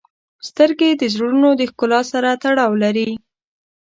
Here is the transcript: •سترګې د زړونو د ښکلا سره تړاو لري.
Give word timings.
•سترګې 0.47 0.89
د 0.93 1.03
زړونو 1.15 1.49
د 1.55 1.61
ښکلا 1.71 2.01
سره 2.11 2.29
تړاو 2.43 2.71
لري. 2.83 3.09